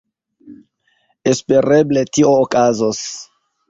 [1.33, 3.09] Espereble tio okazos.